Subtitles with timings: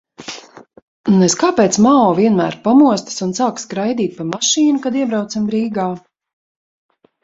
[1.23, 5.91] Nez kāpēc Mao vienmēr pamostas un sāk skraidīt pa mašīnu, kad iebraucam Rīgā?